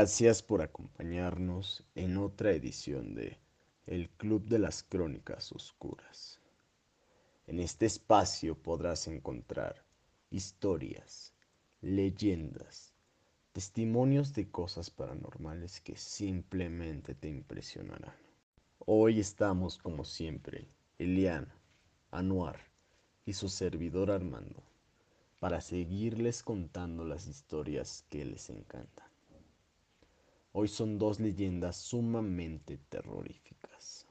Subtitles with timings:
[0.00, 3.38] Gracias por acompañarnos en otra edición de
[3.86, 6.40] El Club de las Crónicas Oscuras.
[7.46, 9.84] En este espacio podrás encontrar
[10.30, 11.34] historias,
[11.80, 12.94] leyendas,
[13.52, 18.14] testimonios de cosas paranormales que simplemente te impresionarán.
[18.78, 20.68] Hoy estamos como siempre,
[20.98, 21.52] Eliana,
[22.12, 22.60] Anuar
[23.26, 24.62] y su servidor Armando,
[25.40, 29.08] para seguirles contando las historias que les encantan.
[30.52, 34.06] Hoy son dos leyendas sumamente terroríficas.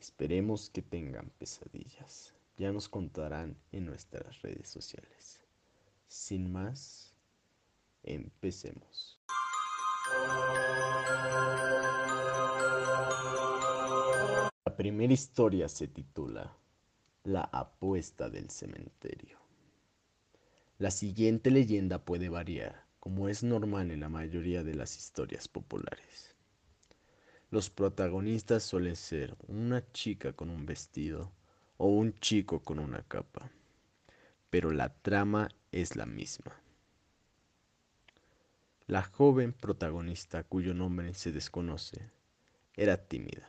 [0.00, 2.34] Esperemos que tengan pesadillas.
[2.56, 5.40] Ya nos contarán en nuestras redes sociales.
[6.06, 7.11] Sin más,
[8.02, 9.20] empecemos.
[14.64, 16.56] La primera historia se titula
[17.24, 19.38] La apuesta del cementerio.
[20.78, 26.36] La siguiente leyenda puede variar como es normal en la mayoría de las historias populares.
[27.50, 31.32] Los protagonistas suelen ser una chica con un vestido
[31.76, 33.50] o un chico con una capa,
[34.50, 36.62] pero la trama es la misma.
[38.92, 42.10] La joven protagonista, cuyo nombre se desconoce,
[42.76, 43.48] era tímida.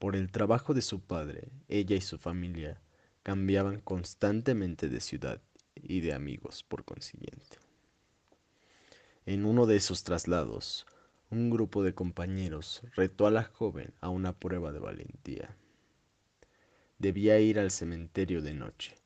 [0.00, 2.80] Por el trabajo de su padre, ella y su familia
[3.22, 5.40] cambiaban constantemente de ciudad
[5.76, 7.58] y de amigos por consiguiente.
[9.26, 10.86] En uno de esos traslados,
[11.30, 15.56] un grupo de compañeros retó a la joven a una prueba de valentía.
[16.98, 18.96] Debía ir al cementerio de noche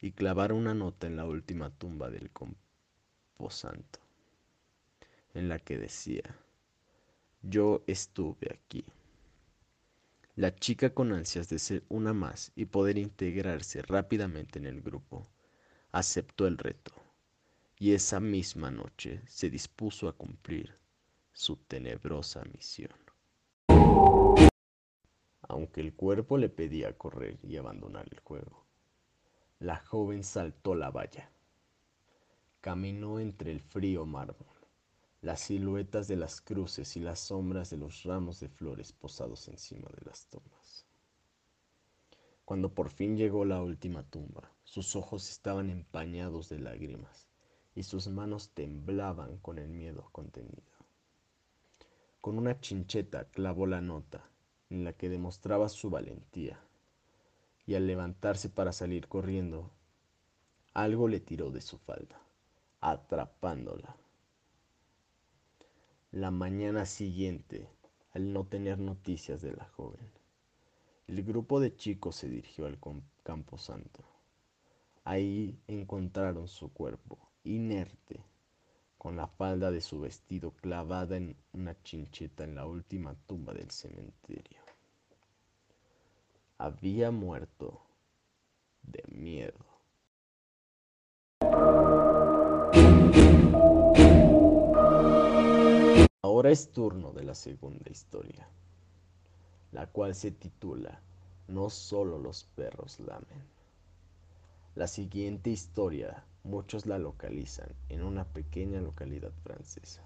[0.00, 4.00] y clavar una nota en la última tumba del composanto,
[5.34, 6.22] en la que decía,
[7.42, 8.84] yo estuve aquí.
[10.36, 15.26] La chica con ansias de ser una más y poder integrarse rápidamente en el grupo,
[15.92, 16.92] aceptó el reto
[17.78, 20.78] y esa misma noche se dispuso a cumplir
[21.32, 22.94] su tenebrosa misión.
[25.42, 28.66] Aunque el cuerpo le pedía correr y abandonar el juego,
[29.58, 31.30] la joven saltó la valla.
[32.60, 34.59] Caminó entre el frío mármol,
[35.22, 39.88] las siluetas de las cruces y las sombras de los ramos de flores posados encima
[39.88, 40.86] de las tumbas.
[42.44, 47.28] Cuando por fin llegó la última tumba, sus ojos estaban empañados de lágrimas
[47.74, 50.72] y sus manos temblaban con el miedo contenido.
[52.20, 54.28] Con una chincheta clavó la nota
[54.68, 56.60] en la que demostraba su valentía,
[57.66, 59.70] y al levantarse para salir corriendo,
[60.74, 62.20] algo le tiró de su falda,
[62.80, 63.96] atrapándola.
[66.12, 67.68] La mañana siguiente,
[68.14, 70.10] al no tener noticias de la joven,
[71.06, 72.80] el grupo de chicos se dirigió al
[73.22, 74.02] campo santo.
[75.04, 78.24] Ahí encontraron su cuerpo inerte,
[78.98, 83.70] con la falda de su vestido clavada en una chincheta en la última tumba del
[83.70, 84.58] cementerio.
[86.58, 87.82] Había muerto
[88.82, 89.69] de miedo.
[96.40, 98.48] Ahora es turno de la segunda historia,
[99.72, 101.02] la cual se titula
[101.48, 103.44] No solo los perros lamen.
[104.74, 110.02] La siguiente historia Muchos la localizan en una pequeña localidad francesa.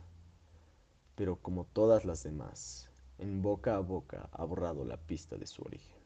[1.15, 5.63] Pero como todas las demás, en boca a boca ha borrado la pista de su
[5.63, 6.03] origen.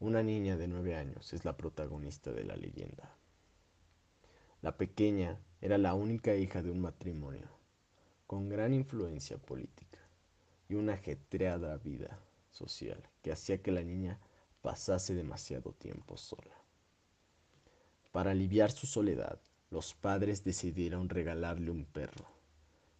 [0.00, 3.16] Una niña de nueve años es la protagonista de la leyenda.
[4.60, 7.61] La pequeña era la única hija de un matrimonio
[8.32, 9.98] con gran influencia política
[10.66, 12.18] y una ajetreada vida
[12.50, 14.18] social que hacía que la niña
[14.62, 16.56] pasase demasiado tiempo sola.
[18.10, 19.38] Para aliviar su soledad,
[19.68, 22.24] los padres decidieron regalarle un perro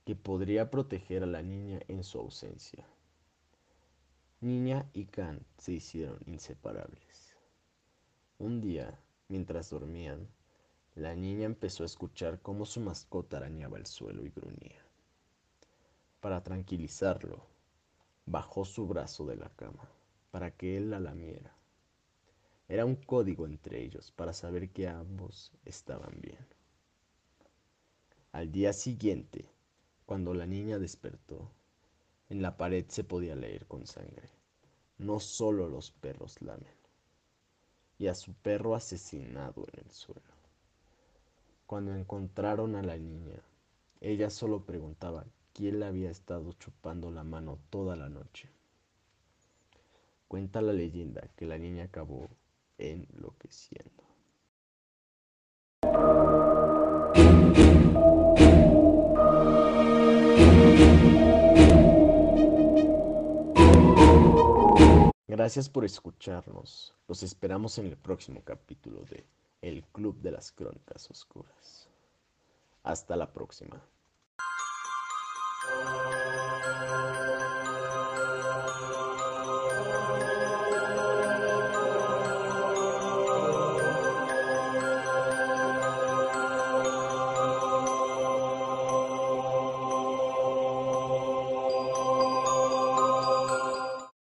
[0.04, 2.86] que podría proteger a la niña en su ausencia.
[4.42, 7.38] Niña y Khan se hicieron inseparables.
[8.36, 10.28] Un día, mientras dormían,
[10.94, 14.91] la niña empezó a escuchar cómo su mascota arañaba el suelo y gruñía.
[16.22, 17.44] Para tranquilizarlo,
[18.26, 19.88] bajó su brazo de la cama
[20.30, 21.52] para que él la lamiera.
[22.68, 26.46] Era un código entre ellos para saber que ambos estaban bien.
[28.30, 29.50] Al día siguiente,
[30.06, 31.50] cuando la niña despertó,
[32.28, 34.30] en la pared se podía leer con sangre.
[34.98, 36.76] No solo los perros lamen.
[37.98, 40.22] Y a su perro asesinado en el suelo.
[41.66, 43.42] Cuando encontraron a la niña,
[44.00, 48.48] Ella solo preguntaba quién le había estado chupando la mano toda la noche.
[50.28, 52.28] Cuenta la leyenda que la niña acabó
[52.78, 54.02] enloqueciendo.
[65.28, 66.94] Gracias por escucharnos.
[67.08, 69.24] Los esperamos en el próximo capítulo de
[69.60, 71.88] El Club de las Crónicas Oscuras.
[72.84, 73.82] Hasta la próxima.
[75.74, 76.21] Thank you.